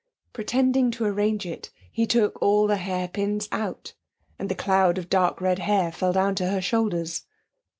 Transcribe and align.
Pretending 0.33 0.89
to 0.89 1.05
arrange 1.05 1.45
it, 1.45 1.69
he 1.91 2.07
took 2.07 2.41
all 2.41 2.65
the 2.65 2.77
hairpins 2.77 3.47
out, 3.51 3.93
and 4.39 4.49
the 4.49 4.55
cloud 4.55 4.97
of 4.97 5.09
dark 5.11 5.39
red 5.39 5.59
hair 5.59 5.91
fell 5.91 6.11
down 6.13 6.29
on 6.39 6.49
her 6.49 6.59
shoulders. 6.59 7.27